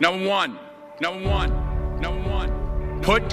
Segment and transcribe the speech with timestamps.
[0.00, 0.58] Number one,
[0.98, 3.02] number one, number one.
[3.02, 3.28] Put,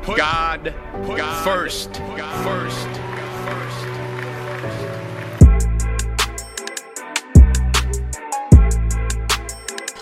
[0.00, 2.88] put God, put God first, God first,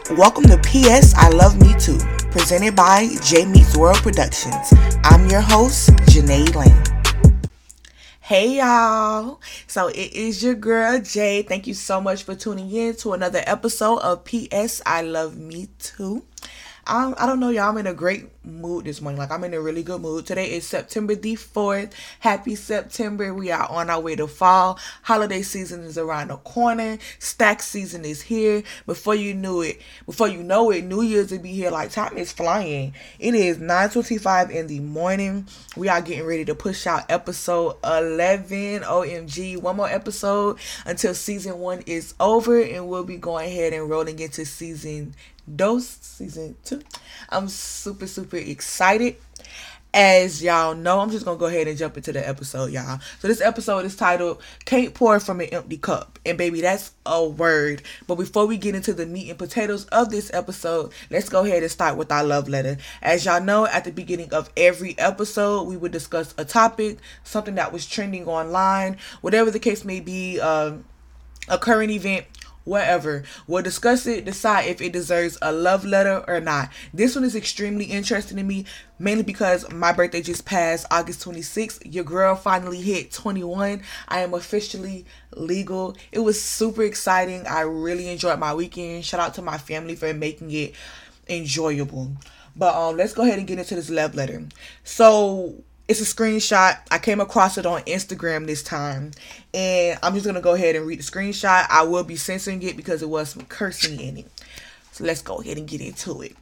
[0.06, 0.16] first.
[0.16, 1.98] Welcome to PS I Love Me Too,
[2.30, 4.72] presented by J Meets World Productions.
[5.02, 6.87] I'm your host, Janae Lane.
[8.28, 9.40] Hey y'all.
[9.66, 11.40] So it is your girl Jay.
[11.40, 15.68] Thank you so much for tuning in to another episode of PS I Love Me
[15.78, 16.22] Too.
[16.88, 17.68] I'm, I don't know, y'all.
[17.68, 19.18] I'm in a great mood this morning.
[19.18, 20.24] Like, I'm in a really good mood.
[20.24, 21.92] Today is September the 4th.
[22.20, 23.34] Happy September.
[23.34, 24.78] We are on our way to fall.
[25.02, 26.96] Holiday season is around the corner.
[27.18, 28.62] Stack season is here.
[28.86, 31.70] Before you knew it, before you know it, New Year's will be here.
[31.70, 32.94] Like, time is flying.
[33.18, 35.46] It is 9.25 in the morning.
[35.76, 38.80] We are getting ready to push out episode 11.
[38.80, 39.60] OMG.
[39.60, 42.62] One more episode until season one is over.
[42.62, 45.14] And we'll be going ahead and rolling into season
[45.56, 46.82] Dose season two.
[47.28, 49.16] I'm super, super excited.
[49.94, 53.00] As y'all know, I'm just gonna go ahead and jump into the episode, y'all.
[53.20, 56.18] So this episode is titled Can't Pour from an Empty Cup.
[56.26, 57.82] And baby, that's a word.
[58.06, 61.62] But before we get into the meat and potatoes of this episode, let's go ahead
[61.62, 62.76] and start with our love letter.
[63.00, 67.54] As y'all know, at the beginning of every episode, we would discuss a topic, something
[67.54, 70.84] that was trending online, whatever the case may be, um,
[71.48, 72.26] a current event
[72.68, 73.24] whatever.
[73.46, 76.70] We'll discuss it, decide if it deserves a love letter or not.
[76.92, 78.66] This one is extremely interesting to me,
[78.98, 81.92] mainly because my birthday just passed August 26th.
[81.92, 83.82] Your girl finally hit 21.
[84.08, 85.96] I am officially legal.
[86.12, 87.46] It was super exciting.
[87.46, 89.04] I really enjoyed my weekend.
[89.04, 90.74] Shout out to my family for making it
[91.28, 92.12] enjoyable.
[92.54, 94.44] But um, let's go ahead and get into this love letter.
[94.82, 96.78] So it's a screenshot.
[96.90, 99.12] I came across it on Instagram this time.
[99.54, 101.66] And I'm just going to go ahead and read the screenshot.
[101.70, 104.30] I will be censoring it because it was some cursing in it.
[104.92, 106.36] So let's go ahead and get into it.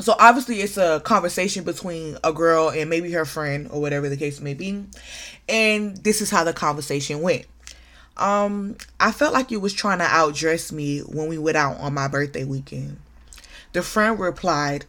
[0.00, 4.16] So obviously it's a conversation between a girl and maybe her friend or whatever the
[4.16, 4.84] case may be.
[5.48, 7.46] And this is how the conversation went.
[8.16, 11.94] Um, I felt like you was trying to outdress me when we went out on
[11.94, 12.98] my birthday weekend.
[13.72, 14.84] The friend replied,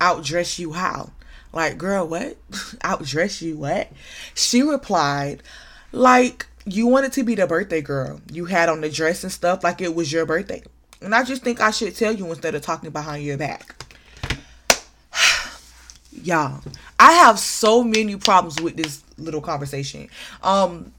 [0.00, 1.10] Outdress you how?
[1.54, 2.36] Like, girl, what?
[2.50, 3.90] Outdress you, what?
[4.34, 5.42] She replied,
[5.92, 8.20] like, you wanted to be the birthday girl.
[8.32, 10.62] You had on the dress and stuff like it was your birthday.
[11.00, 13.76] And I just think I should tell you instead of talking behind your back.
[16.22, 16.60] Y'all,
[16.98, 20.08] I have so many problems with this little conversation.
[20.42, 20.92] Um,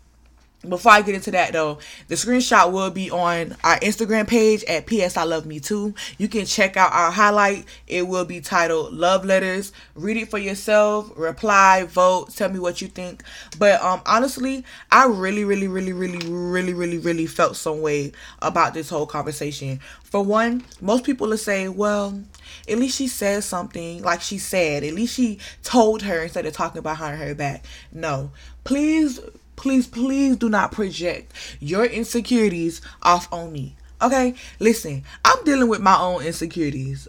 [0.70, 4.86] before I get into that though, the screenshot will be on our Instagram page at
[4.86, 5.94] PS I Love Me Too.
[6.18, 7.66] You can check out our highlight.
[7.88, 9.72] It will be titled Love Letters.
[9.96, 13.24] Read it for yourself, reply, vote, tell me what you think.
[13.58, 18.12] But um honestly, I really, really, really, really, really, really, really felt some way
[18.42, 19.80] about this whole conversation.
[20.04, 22.22] For one, most people will say, well,
[22.70, 24.84] at least she said something like she said.
[24.84, 27.66] At least she told her instead of talking behind her back.
[27.92, 28.32] No.
[28.64, 29.20] Please
[29.56, 33.76] please, please do not project your insecurities off on me.
[34.02, 34.36] Okay?
[34.60, 37.08] Listen, I'm dealing with my own insecurities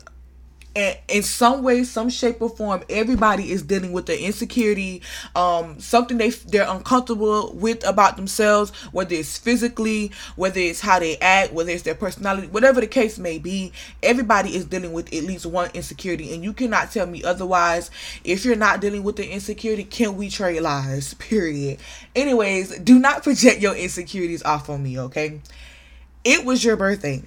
[0.76, 5.02] and in some way some shape or form everybody is dealing with the insecurity
[5.34, 11.16] um something they they're uncomfortable with about themselves whether it's physically whether it's how they
[11.18, 13.72] act whether it's their personality whatever the case may be
[14.02, 16.34] everybody is dealing with at least one insecurity.
[16.34, 17.90] And you cannot tell me otherwise.
[18.24, 21.78] If you're not dealing with the insecurity can we trade lies period.
[22.14, 25.40] Anyways do not project your insecurities off on me okay?
[26.24, 27.22] It was your birthday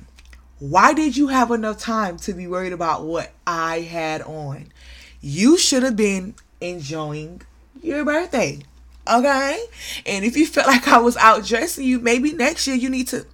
[0.59, 4.71] why did you have enough time to be worried about what I had on?
[5.21, 7.41] You should have been enjoying
[7.81, 8.59] your birthday.
[9.09, 9.65] Okay?
[10.05, 13.07] And if you felt like I was out dressing you, maybe next year you need
[13.09, 13.25] to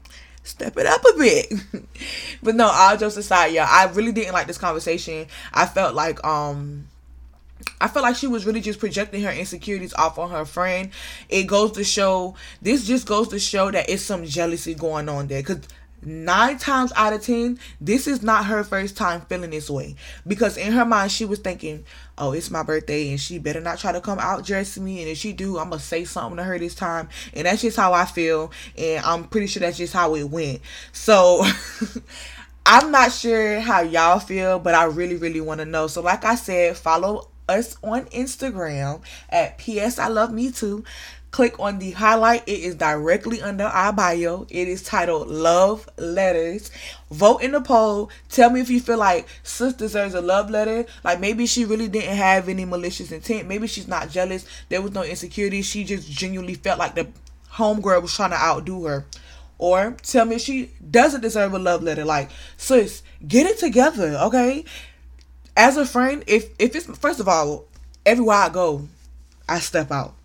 [0.44, 1.54] step it up a bit.
[2.44, 5.26] but no, all jokes aside, yeah, I really didn't like this conversation.
[5.54, 6.88] I felt like um
[7.82, 10.92] I felt like she was really just projecting her insecurities off on her friend.
[11.30, 15.28] It goes to show this just goes to show that it's some jealousy going on
[15.28, 15.42] there.
[15.42, 15.62] Cause
[16.06, 19.96] nine times out of ten, this is not her first time feeling this way.
[20.28, 21.84] Because in her mind, she was thinking,
[22.18, 25.02] oh, it's my birthday and she better not try to come out dressing me.
[25.02, 27.10] And if she do, I'm going to say something to her this time.
[27.34, 28.52] And that's just how I feel.
[28.78, 30.62] And I'm pretty sure that's just how it went.
[30.92, 31.46] So.
[32.68, 35.86] I'm not sure how y'all feel, but I really, really want to know.
[35.86, 40.84] So, like I said, follow us on Instagram at PS I Love Me Too
[41.36, 42.42] click on the highlight.
[42.48, 44.48] It is directly under our bio.
[44.50, 46.72] It is titled Love Letters.
[47.12, 48.10] Vote in the poll.
[48.30, 50.86] Tell me if you feel like sis deserves a love letter.
[51.04, 53.50] Like maybe she really didn't have any malicious intent.
[53.50, 54.46] Maybe she's not jealous.
[54.70, 55.62] There was no insecurity.
[55.62, 57.10] She just genuinely felt like the
[57.52, 59.06] homegirl was trying to outdo her.
[59.58, 62.06] Or tell me she doesn't deserve a love letter.
[62.06, 64.64] Like, sis, get it together, okay?
[65.58, 67.66] As a friend, if if it's first of all,
[68.06, 68.88] everywhere I go,
[69.50, 70.16] I step out.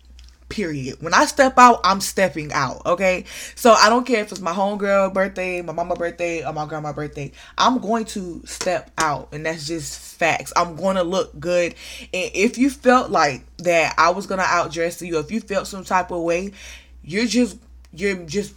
[0.51, 1.01] Period.
[1.01, 2.85] When I step out, I'm stepping out.
[2.85, 3.25] Okay.
[3.55, 6.93] So I don't care if it's my homegirl birthday, my mama birthday, or my grandma
[6.93, 7.31] birthday.
[7.57, 9.29] I'm going to step out.
[9.31, 10.53] And that's just facts.
[10.55, 11.75] I'm going to look good.
[12.13, 15.67] And if you felt like that I was going to outdress you, if you felt
[15.67, 16.51] some type of way,
[17.03, 17.57] you're just
[17.93, 18.53] you're just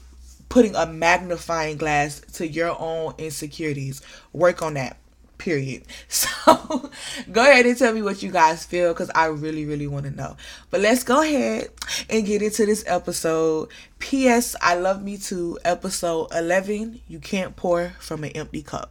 [0.48, 4.02] putting a magnifying glass to your own insecurities.
[4.32, 4.96] Work on that
[5.38, 5.84] period.
[6.08, 6.90] So
[7.32, 10.10] go ahead and tell me what you guys feel because I really, really want to
[10.10, 10.36] know.
[10.70, 11.68] But let's go ahead
[12.08, 13.68] and get into this episode.
[13.98, 14.54] P.S.
[14.60, 17.00] I Love Me Too, episode 11.
[17.08, 18.90] You can't pour from an empty cup.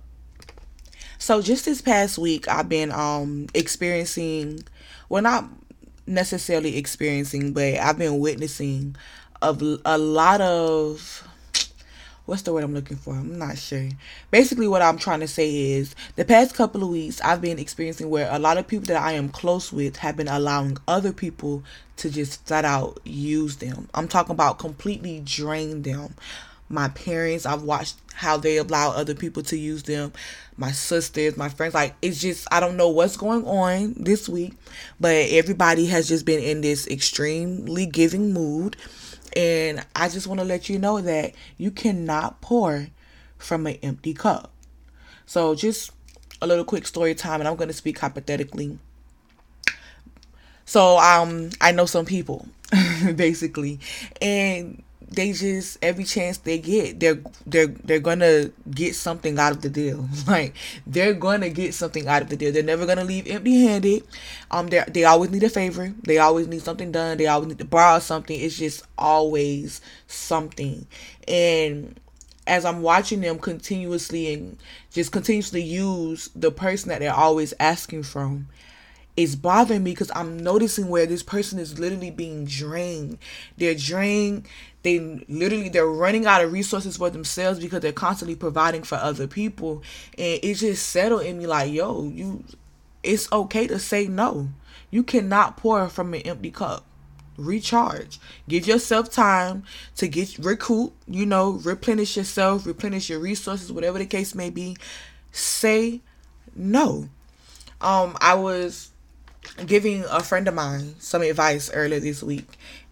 [1.18, 4.63] So just this past week, I've been um experiencing,
[5.10, 5.45] well, not
[6.06, 8.95] necessarily experiencing, but I've been witnessing
[9.42, 11.28] of a lot of
[12.25, 13.13] what's the word I'm looking for?
[13.13, 13.89] I'm not sure.
[14.31, 18.09] Basically, what I'm trying to say is the past couple of weeks I've been experiencing
[18.09, 21.63] where a lot of people that I am close with have been allowing other people
[21.97, 23.89] to just flat out use them.
[23.93, 26.15] I'm talking about completely drain them.
[26.69, 30.13] My parents, I've watched how they allow other people to use them.
[30.55, 34.53] My sisters, my friends, like it's just I don't know what's going on this week,
[34.99, 38.77] but everybody has just been in this extremely giving mood
[39.35, 42.88] and I just want to let you know that you cannot pour
[43.38, 44.51] from an empty cup.
[45.25, 45.91] So, just
[46.41, 48.77] a little quick story time, and I'm going to speak hypothetically.
[50.65, 52.47] So, um, I know some people,
[53.15, 53.80] basically,
[54.21, 54.83] and
[55.15, 59.69] they just every chance they get they're they're they're gonna get something out of the
[59.69, 60.07] deal.
[60.27, 60.56] Like
[60.88, 62.51] they're gonna get something out of the deal.
[62.51, 64.04] They're never gonna leave empty handed
[64.51, 65.94] um they they always need a favor.
[66.04, 67.18] They always need something done.
[67.18, 68.39] They always need to borrow something.
[68.39, 70.88] It's just always something.
[71.27, 72.00] And
[72.45, 74.57] as I'm watching them continuously and
[74.92, 78.48] just continuously use the person that they're always asking from,
[79.16, 83.19] it's bothering me because I'm noticing where this person is literally being drained.
[83.57, 84.48] They're drained
[84.83, 89.27] they literally they're running out of resources for themselves because they're constantly providing for other
[89.27, 89.81] people.
[90.18, 92.44] And it just settled in me like yo you
[93.01, 94.50] it's okay to say no.
[94.91, 96.85] You cannot pour from an empty cup.
[97.35, 98.19] Recharge.
[98.47, 99.63] Give yourself time
[99.95, 104.75] to get recoup you know replenish yourself replenish your resources whatever the case may be.
[105.31, 106.01] Say
[106.56, 107.09] no.
[107.80, 108.91] Um i was
[109.65, 112.47] giving a friend of mine some advice earlier this week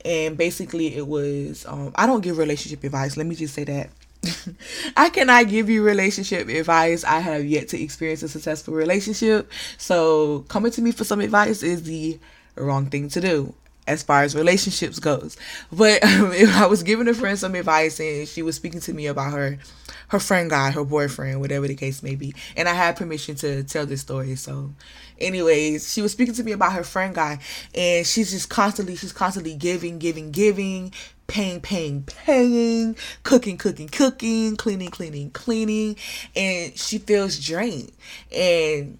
[0.05, 3.89] and basically it was um, i don't give relationship advice let me just say that
[4.97, 7.03] I cannot give you relationship advice.
[7.03, 9.51] I have yet to experience a successful relationship.
[9.79, 12.19] So coming to me for some advice is the
[12.55, 13.53] wrong thing to do
[13.91, 15.37] as far as relationships goes.
[15.71, 19.07] But um, I was giving a friend some advice and she was speaking to me
[19.07, 19.59] about her
[20.07, 22.35] her friend guy, her boyfriend, whatever the case may be.
[22.57, 24.35] And I had permission to tell this story.
[24.35, 24.73] So
[25.19, 27.39] anyways, she was speaking to me about her friend guy
[27.73, 30.91] and she's just constantly she's constantly giving, giving, giving,
[31.27, 35.95] paying, paying, paying, cooking, cooking, cooking, cleaning, cleaning, cleaning,
[36.35, 37.93] and she feels drained.
[38.35, 38.99] And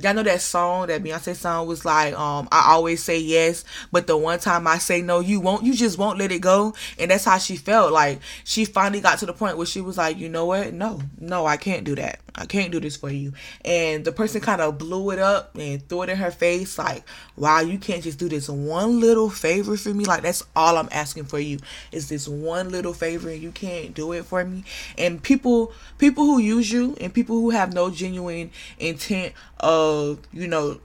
[0.00, 4.06] Y'all know that song, that Beyonce song was like, um, I always say yes, but
[4.06, 6.74] the one time I say no, you won't, you just won't let it go.
[7.00, 7.92] And that's how she felt.
[7.92, 10.72] Like she finally got to the point where she was like, you know what?
[10.72, 12.20] No, no, I can't do that.
[12.36, 13.32] I can't do this for you.
[13.64, 17.02] And the person kind of blew it up and threw it in her face, like,
[17.36, 20.04] wow, you can't just do this one little favor for me.
[20.04, 21.58] Like that's all I'm asking for you
[21.90, 24.62] is this one little favor and you can't do it for me.
[24.96, 29.87] And people people who use you and people who have no genuine intent of,
[30.32, 30.80] you know,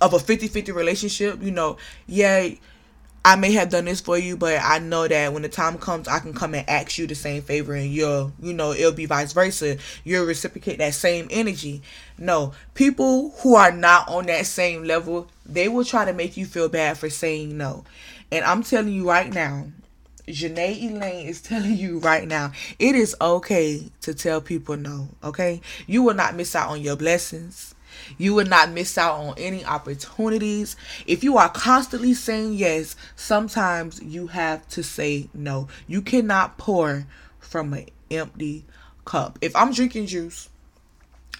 [0.00, 2.48] of a 50-50 relationship, you know, yeah,
[3.26, 6.06] I may have done this for you, but I know that when the time comes,
[6.06, 9.06] I can come and ask you the same favor, and you'll, you know, it'll be
[9.06, 9.78] vice versa.
[10.04, 11.82] You'll reciprocate that same energy.
[12.18, 16.46] No, people who are not on that same level, they will try to make you
[16.46, 17.84] feel bad for saying no.
[18.30, 19.66] And I'm telling you right now,
[20.28, 25.60] Janae Elaine is telling you right now, it is okay to tell people no, okay?
[25.88, 27.74] You will not miss out on your blessings.
[28.18, 30.76] You will not miss out on any opportunities.
[31.06, 35.68] If you are constantly saying yes, sometimes you have to say no.
[35.86, 37.06] You cannot pour
[37.38, 38.64] from an empty
[39.04, 39.38] cup.
[39.40, 40.48] If I'm drinking juice,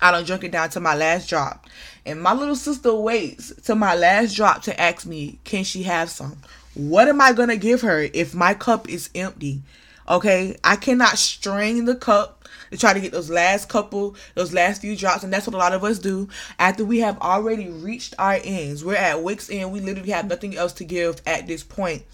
[0.00, 1.66] I don't drink it down to my last drop.
[2.04, 6.11] And my little sister waits to my last drop to ask me, can she have
[6.11, 6.37] some?
[6.75, 9.62] What am I going to give her if my cup is empty?
[10.08, 14.80] Okay, I cannot strain the cup to try to get those last couple, those last
[14.80, 18.14] few drops, and that's what a lot of us do after we have already reached
[18.18, 18.84] our ends.
[18.84, 19.72] We're at Wick's end.
[19.72, 22.04] We literally have nothing else to give at this point.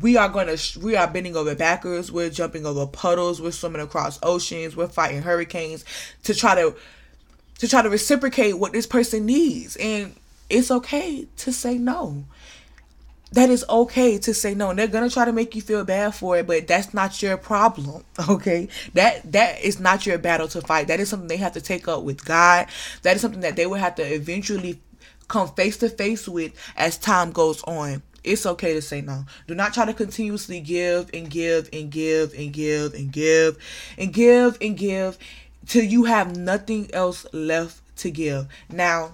[0.00, 4.18] we are to we are bending over backwards we're jumping over puddles we're swimming across
[4.22, 5.84] oceans we're fighting hurricanes
[6.24, 6.74] to try to
[7.58, 10.14] to try to reciprocate what this person needs and
[10.50, 12.24] it's okay to say no
[13.34, 14.70] that is okay to say no.
[14.70, 17.36] And they're gonna try to make you feel bad for it but that's not your
[17.36, 18.68] problem okay?
[18.94, 20.88] That that is not your battle to fight.
[20.88, 22.66] That is something they have to take up with god.
[23.02, 24.80] That is something that they will have to eventually
[25.28, 28.02] come face to face with as time goes on.
[28.22, 29.26] It's okay to say no.
[29.46, 33.58] Do not try to continuously give and give and give and give and give
[33.98, 35.18] and give and give
[35.66, 38.48] till you have nothing else left to give.
[38.70, 39.12] Now,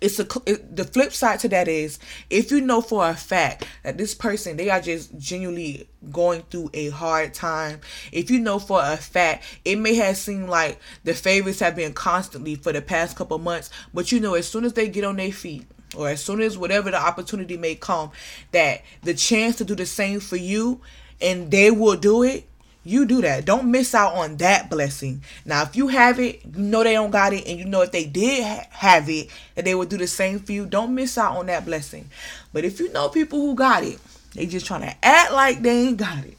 [0.00, 1.98] it's a it, the flip side to that is
[2.30, 6.70] if you know for a fact that this person they are just genuinely going through
[6.74, 7.80] a hard time
[8.12, 11.92] if you know for a fact it may have seemed like the favors have been
[11.92, 15.16] constantly for the past couple months but you know as soon as they get on
[15.16, 18.10] their feet or as soon as whatever the opportunity may come
[18.52, 20.80] that the chance to do the same for you
[21.20, 22.48] and they will do it
[22.84, 23.44] you do that.
[23.44, 25.22] Don't miss out on that blessing.
[25.44, 27.92] Now, if you have it, you know they don't got it, and you know if
[27.92, 30.66] they did ha- have it, that they would do the same for you.
[30.66, 32.10] Don't miss out on that blessing.
[32.52, 33.98] But if you know people who got it,
[34.34, 36.36] they just trying to act like they ain't got it.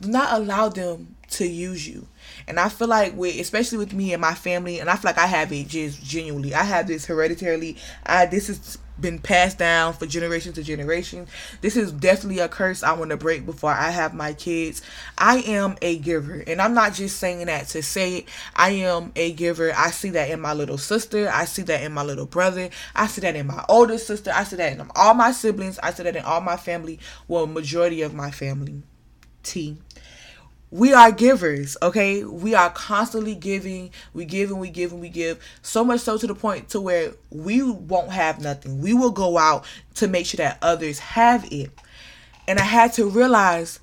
[0.00, 2.06] Do not allow them to use you.
[2.46, 5.18] And I feel like with especially with me and my family, and I feel like
[5.18, 6.54] I have it just genuinely.
[6.54, 7.76] I have this hereditarily.
[8.04, 11.26] I this is been passed down for generation to generation.
[11.60, 14.82] This is definitely a curse I want to break before I have my kids.
[15.18, 18.28] I am a giver, and I'm not just saying that to say it.
[18.54, 19.72] I am a giver.
[19.76, 21.30] I see that in my little sister.
[21.32, 22.70] I see that in my little brother.
[22.94, 24.30] I see that in my older sister.
[24.34, 25.78] I see that in all my siblings.
[25.80, 26.98] I see that in all my family.
[27.28, 28.82] Well, majority of my family.
[29.42, 29.78] T
[30.70, 32.24] we are givers okay?
[32.24, 33.90] We are constantly giving.
[34.12, 35.42] We give and we give and we give.
[35.62, 38.80] So much so to the point to where we won't have nothing.
[38.80, 41.70] We will go out to make sure that others have it.
[42.48, 43.80] And i had to realize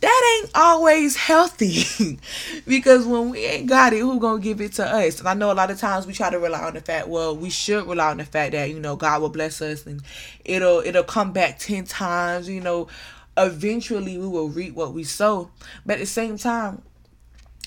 [0.00, 2.18] that ain't always healthy.
[2.66, 5.18] Because when we ain't got it who gonna give it to us?
[5.20, 7.36] And i know a lot of times we try to rely on the fact well
[7.36, 10.02] we should rely on the fact that you know god will bless us and
[10.44, 12.88] it'll it'll come back 10 times you know
[13.38, 15.50] eventually we will reap what we sow.
[15.86, 16.82] But at the same time,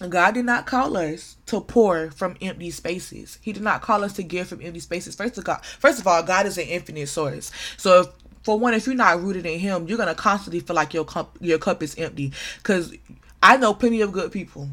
[0.10, 3.38] God did not call us to pour from empty spaces.
[3.42, 5.16] He did not call us to give from empty spaces.
[5.16, 7.52] First of God, first of all, God is an infinite source.
[7.78, 8.08] So if
[8.44, 11.38] for one, if you're not rooted in Him, you're gonna constantly feel like your cup
[11.40, 12.34] your cup is empty.
[12.64, 12.94] Cause
[13.44, 14.70] I know plenty of good people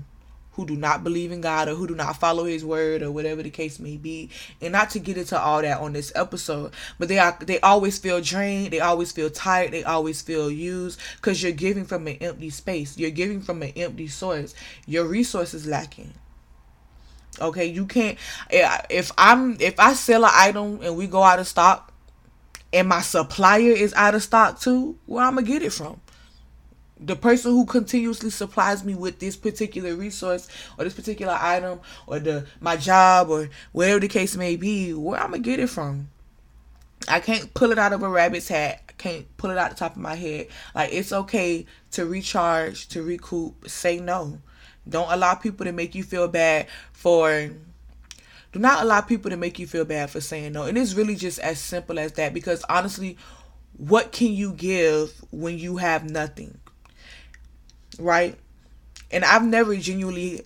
[0.58, 3.44] who do not believe in God or who do not follow his word or whatever
[3.44, 4.28] the case may be.
[4.60, 7.96] And not to get into all that on this episode, but they are they always
[7.96, 12.16] feel drained, they always feel tired, they always feel used cuz you're giving from an
[12.20, 12.98] empty space.
[12.98, 14.52] You're giving from an empty source.
[14.84, 16.12] Your resources lacking.
[17.40, 18.18] Okay, you can't
[18.50, 21.92] eh, if I'm if I sell an item and we go out of stock
[22.72, 26.00] and my supplier is out of stock too, where I'm gonna get it from?
[27.00, 32.18] The person who continuously supplies me with this particular resource or this particular item or
[32.18, 36.08] the my job or whatever the case may be, where I'm gonna get it from.
[37.06, 38.82] I can't pull it out of a rabbit's hat.
[38.88, 40.48] I can't pull it out the top of my head.
[40.74, 44.40] Like it's okay to recharge, to recoup, say no.
[44.88, 47.50] Don't allow people to make you feel bad for
[48.50, 50.64] do not allow people to make you feel bad for saying no.
[50.64, 53.18] And it's really just as simple as that because honestly,
[53.76, 56.58] what can you give when you have nothing?
[57.98, 58.36] Right?
[59.10, 60.42] And I've never genuinely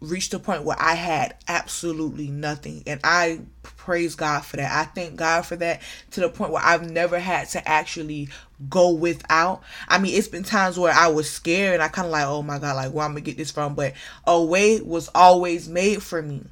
[0.00, 2.82] reached a point where I had absolutely nothing.
[2.86, 4.70] And I praise God for that.
[4.70, 8.28] I thank God for that to the point where I've never had to actually
[8.70, 9.62] go without.
[9.88, 12.42] I mean, it's been times where I was scared and I kind of like, oh
[12.42, 13.74] my God, like where I'm gonna get this from.
[13.74, 13.94] But
[14.26, 16.44] a way was always made for me.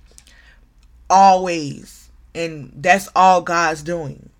[1.08, 2.08] Always.
[2.34, 4.30] And that's all God's doing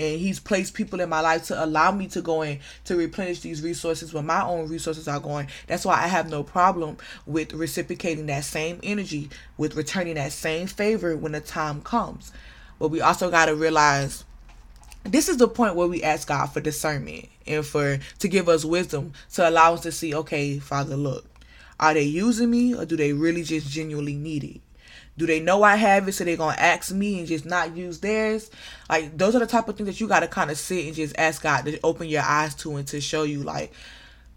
[0.00, 3.40] and he's placed people in my life to allow me to go in to replenish
[3.40, 5.46] these resources when my own resources are going.
[5.66, 9.28] That's why i have no problem with reciprocating that same energy
[9.58, 12.32] with returning that same favor when the time comes.
[12.78, 14.24] But we also got to realize
[15.04, 18.64] this is the point where we ask god for discernment and for to give us
[18.64, 21.24] wisdom to allow us to see okay father look
[21.78, 24.60] are they using me or do they really just genuinely need it
[25.20, 28.00] do they know I have it so they're gonna ask me and just not use
[28.00, 28.50] theirs?
[28.88, 31.14] Like those are the type of things that you gotta kind of sit and just
[31.18, 33.70] ask God to open your eyes to and to show you like,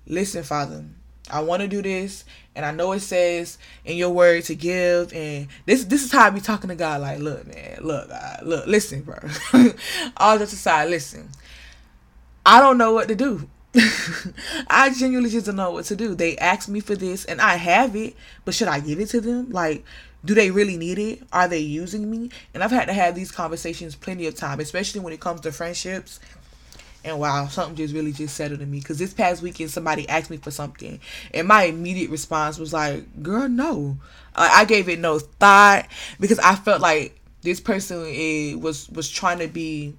[0.05, 0.83] listen, Father,
[1.31, 5.13] I want to do this, and I know it says in your word to give,
[5.13, 6.99] and this this is how I be talking to God.
[6.99, 9.19] Like, look, man, look, God, look, listen, bro.
[10.17, 11.29] All just aside, listen.
[12.45, 13.49] I don't know what to do.
[14.67, 16.13] I genuinely just don't know what to do.
[16.13, 19.21] They asked me for this, and I have it, but should I give it to
[19.21, 19.49] them?
[19.49, 19.85] Like,
[20.25, 21.23] do they really need it?
[21.31, 22.29] Are they using me?
[22.53, 25.51] And I've had to have these conversations plenty of time, especially when it comes to
[25.51, 26.19] friendships.
[27.05, 28.79] And wow, something just really just settled in me.
[28.79, 31.01] Because this past weekend, somebody asked me for something.
[31.33, 33.97] And my immediate response was like, girl, no.
[34.35, 35.87] I gave it no thought
[36.19, 39.93] because I felt like this person was was trying to be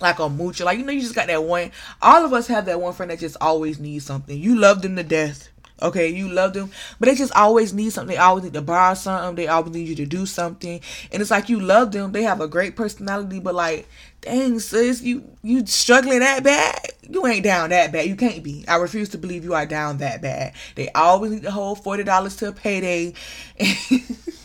[0.00, 0.64] like a moocher.
[0.64, 1.72] Like, you know, you just got that one.
[2.00, 4.38] All of us have that one friend that just always needs something.
[4.38, 5.50] You love them to death.
[5.80, 8.14] Okay, you love them, but they just always need something.
[8.14, 9.36] They always need to borrow something.
[9.36, 10.80] They always need you to do something.
[11.12, 12.10] And it's like you love them.
[12.10, 13.88] They have a great personality, but like,
[14.20, 16.92] dang sis, you you struggling that bad?
[17.08, 18.06] You ain't down that bad.
[18.06, 18.64] You can't be.
[18.66, 20.54] I refuse to believe you are down that bad.
[20.74, 23.14] They always need to hold forty dollars to a payday.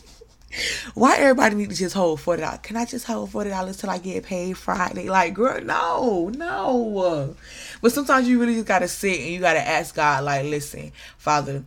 [0.93, 2.59] Why everybody need to just hold forty dollars?
[2.63, 5.09] Can I just hold forty dollars till I get paid Friday?
[5.09, 7.35] Like, girl, no, no.
[7.81, 11.63] But sometimes you really just gotta sit and you gotta ask God, like, listen, Father,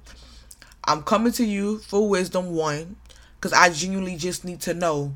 [0.84, 2.96] I'm coming to you for wisdom, one,
[3.34, 5.14] because I genuinely just need to know,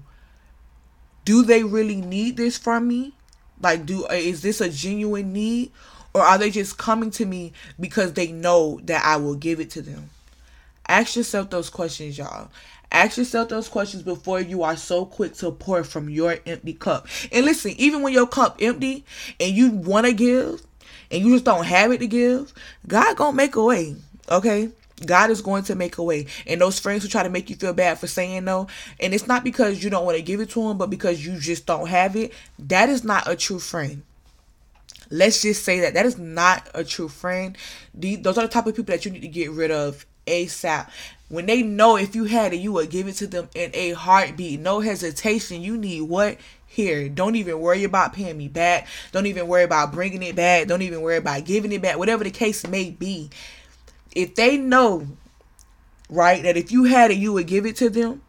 [1.25, 3.15] do they really need this from me?
[3.63, 5.71] Like, do uh, is this a genuine need,
[6.13, 9.71] or are they just coming to me because they know that I will give it
[9.71, 10.11] to them?
[10.89, 12.51] Ask yourself those questions, y'all.
[12.93, 17.07] Ask yourself those questions before you are so quick to pour from your empty cup.
[17.31, 19.05] And listen, even when your cup empty
[19.39, 20.63] and you want to give
[21.11, 22.53] and you just don't have it to give,
[22.89, 23.97] God gonna make a way.
[24.29, 24.71] Okay?
[25.07, 26.27] God is going to make a way.
[26.47, 28.67] And those friends who try to make you feel bad for saying no,
[28.99, 31.39] and it's not because you don't want to give it to them, but because you
[31.39, 34.03] just don't have it, that is not a true friend.
[35.11, 37.57] Let's just say that that is not a true friend.
[37.95, 40.89] those are the type of people that you need to get rid of ASAP.
[41.29, 43.93] When they know if you had it, you would give it to them in a
[43.93, 44.59] heartbeat.
[44.59, 45.63] No hesitation.
[45.63, 46.39] You need what?
[46.67, 47.09] Here.
[47.09, 48.89] Don't even worry about paying me back.
[49.13, 50.67] Don't even worry about bringing it back.
[50.67, 51.99] Don't even worry about giving it back.
[51.99, 53.31] Whatever the case may be.
[54.15, 55.07] If they know,
[56.09, 58.23] right, that if you had it, you would give it to them,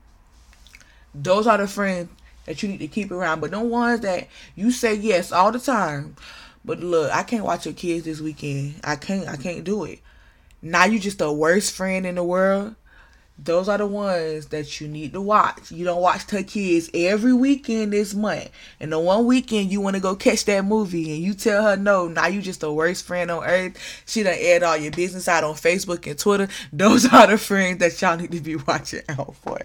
[1.14, 2.10] those are the friends
[2.46, 3.42] that you need to keep around.
[3.42, 6.16] But the ones that you say yes all the time.
[6.64, 8.76] But look, I can't watch your kids this weekend.
[8.84, 10.02] I can't I can't do it
[10.62, 12.76] now you just the worst friend in the world.
[13.44, 15.72] Those are the ones that you need to watch.
[15.72, 18.50] You don't watch her kids every weekend this month.
[18.80, 21.76] And the one weekend you want to go catch that movie and you tell her
[21.76, 24.04] no, now you just the worst friend on earth.
[24.06, 26.50] She done aired all your business out on Facebook and Twitter.
[26.74, 29.60] Those are the friends that y'all need to be watching out for.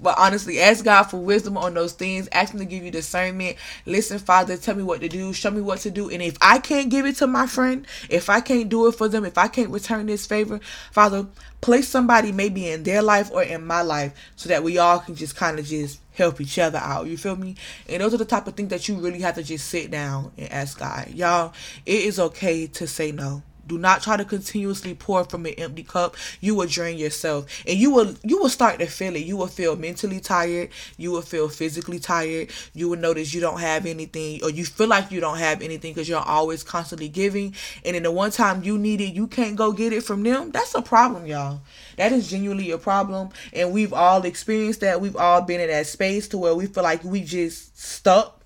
[0.00, 2.28] But honestly, ask God for wisdom on those things.
[2.32, 3.56] Ask Him to give you discernment.
[3.86, 5.32] Listen, Father, tell me what to do.
[5.32, 6.10] Show me what to do.
[6.10, 9.08] And if I can't give it to my friend, if I can't do it for
[9.08, 11.26] them, if I can't return this favor, Father,
[11.60, 15.14] place somebody maybe in their life or in my life so that we all can
[15.14, 17.06] just kind of just help each other out.
[17.06, 17.56] You feel me?
[17.88, 20.32] And those are the type of things that you really have to just sit down
[20.36, 21.08] and ask God.
[21.08, 21.52] Y'all,
[21.86, 23.42] it is okay to say no.
[23.66, 26.16] Do not try to continuously pour from an empty cup.
[26.40, 29.24] You will drain yourself, and you will you will start to feel it.
[29.24, 30.70] You will feel mentally tired.
[30.96, 32.50] You will feel physically tired.
[32.74, 35.92] You will notice you don't have anything, or you feel like you don't have anything
[35.92, 37.54] because you're always constantly giving.
[37.84, 40.50] And in the one time you need it, you can't go get it from them.
[40.50, 41.60] That's a problem, y'all.
[41.96, 45.00] That is genuinely a problem, and we've all experienced that.
[45.00, 48.42] We've all been in that space to where we feel like we just stuck.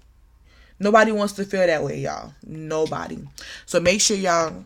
[0.81, 2.33] Nobody wants to feel that way, y'all.
[2.47, 3.19] Nobody.
[3.67, 4.65] So make sure y'all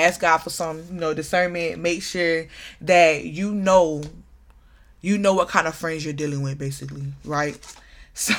[0.00, 1.80] ask God for some, you know, discernment.
[1.80, 2.46] Make sure
[2.82, 4.02] that you know,
[5.00, 7.58] you know what kind of friends you're dealing with, basically, right?
[8.12, 8.34] So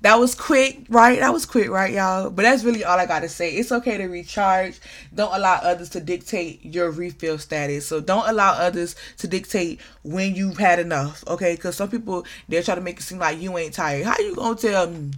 [0.00, 1.18] that was quick, right?
[1.18, 2.30] That was quick, right, y'all?
[2.30, 3.50] But that's really all I gotta say.
[3.50, 4.78] It's okay to recharge.
[5.14, 7.86] Don't allow others to dictate your refill status.
[7.86, 11.56] So don't allow others to dictate when you've had enough, okay?
[11.56, 14.06] Because some people they're trying to make it seem like you ain't tired.
[14.06, 15.10] How you gonna tell me?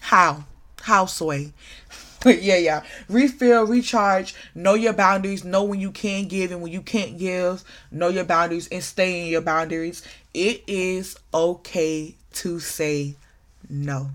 [0.00, 0.44] How?
[0.80, 1.52] How sway?
[2.24, 2.82] Yeah, yeah.
[3.08, 7.64] Refill, recharge, know your boundaries, know when you can give and when you can't give,
[7.90, 10.02] know your boundaries and stay in your boundaries.
[10.34, 13.14] It is okay to say
[13.68, 14.10] no.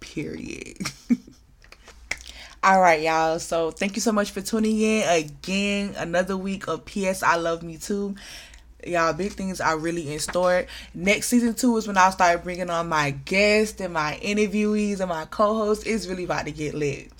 [0.00, 0.78] Period.
[2.62, 3.38] All right, y'all.
[3.38, 5.94] So thank you so much for tuning in again.
[5.96, 8.14] Another week of PS I Love Me Too
[8.86, 10.66] y'all big things are really in store.
[10.94, 15.08] Next season two is when i'll start bringing on my guests and my interviewees and
[15.08, 15.84] my co-hosts.
[15.84, 17.10] It's really about to get lit.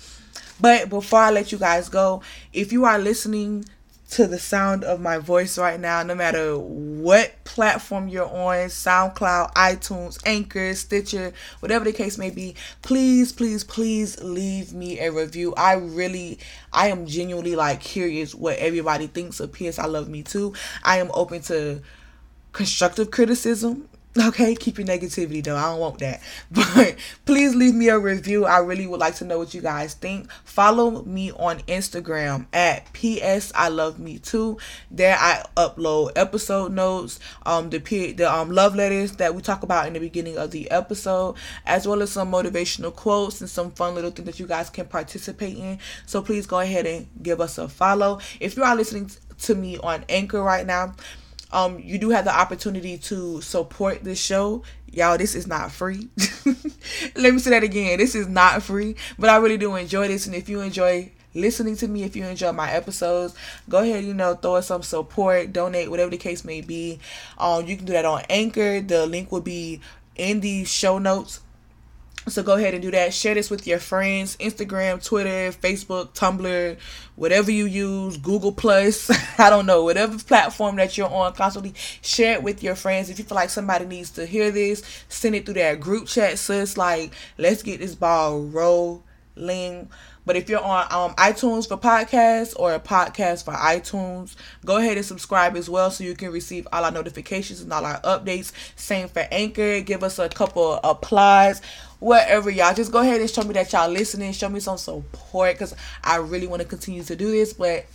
[0.59, 2.21] But before i let you guys go
[2.53, 3.65] if you are listening
[4.11, 9.53] to the sound of my voice right now, no matter what platform you're on SoundCloud,
[9.53, 15.53] iTunes, Anchor, Stitcher, whatever the case may be please, please, please leave me a review.
[15.55, 16.39] I really,
[16.73, 20.53] I am genuinely like curious what everybody thinks of PS I Love Me Too.
[20.83, 21.81] I am open to
[22.51, 23.87] constructive criticism
[24.19, 25.55] Okay, keep your negativity though.
[25.55, 26.21] I don't want that.
[26.51, 28.43] But please leave me a review.
[28.45, 30.29] I really would like to know what you guys think.
[30.43, 34.57] Follow me on Instagram at PS I love me too.
[34.89, 39.87] There I upload episode notes, um the the um love letters that we talk about
[39.87, 43.95] in the beginning of the episode, as well as some motivational quotes and some fun
[43.95, 45.79] little things that you guys can participate in.
[46.05, 48.19] So please go ahead and give us a follow.
[48.41, 50.95] If you are listening to me on Anchor right now,
[51.51, 54.63] um, you do have the opportunity to support this show.
[54.91, 56.09] Y'all, this is not free.
[57.15, 57.97] Let me say that again.
[57.97, 60.25] This is not free, but I really do enjoy this.
[60.25, 63.33] And if you enjoy listening to me, if you enjoy my episodes,
[63.69, 66.99] go ahead, you know, throw us some support, donate, whatever the case may be.
[67.37, 68.81] Um, you can do that on Anchor.
[68.81, 69.81] The link will be
[70.15, 71.41] in the show notes
[72.27, 73.13] so go ahead and do that.
[73.13, 76.77] Share this with your friends, Instagram, Twitter, Facebook, Tumblr,
[77.15, 82.33] whatever you use, Google Plus, I don't know, whatever platform that you're on, constantly share
[82.33, 83.09] it with your friends.
[83.09, 86.37] If you feel like somebody needs to hear this, send it through that group chat,
[86.37, 86.77] sis.
[86.77, 89.89] Like, let's get this ball rolling.
[90.23, 94.97] But if you're on um, iTunes for podcasts or a podcast for iTunes, go ahead
[94.97, 98.51] and subscribe as well so you can receive all our notifications and all our updates.
[98.75, 99.81] Same for Anchor.
[99.81, 101.61] Give us a couple of applause
[102.01, 105.53] whatever y'all just go ahead and show me that y'all listening show me some support
[105.53, 107.85] because i really want to continue to do this but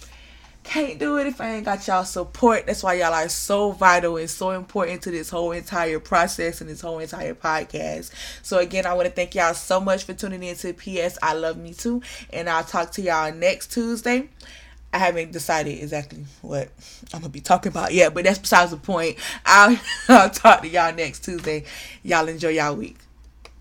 [0.62, 4.16] can't do it if i ain't got y'all support that's why y'all are so vital
[4.16, 8.86] and so important to this whole entire process and this whole entire podcast so again
[8.86, 11.74] i want to thank y'all so much for tuning in to ps i love me
[11.74, 12.00] too
[12.32, 14.28] and i'll talk to y'all next tuesday
[14.92, 16.70] I haven't decided exactly what
[17.12, 19.18] I'm gonna be talking about yet, but that's besides the point.
[19.44, 21.64] I'll, I'll talk to y'all next Tuesday.
[22.02, 22.96] Y'all enjoy y'all week.